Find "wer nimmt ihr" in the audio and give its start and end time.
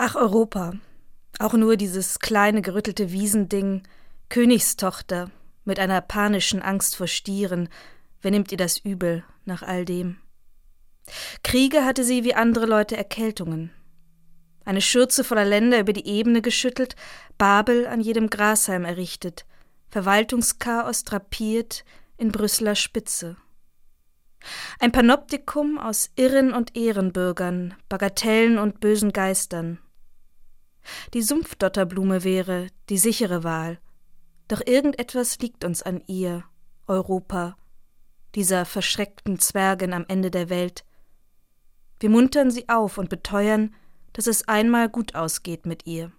8.22-8.58